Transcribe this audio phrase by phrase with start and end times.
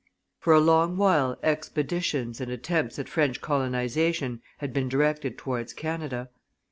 [0.39, 6.31] For a long while expeditious and attempts at French colonization had been directed towards Canada.